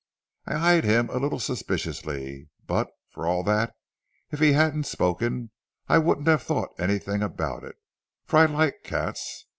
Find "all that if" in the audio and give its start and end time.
3.27-4.39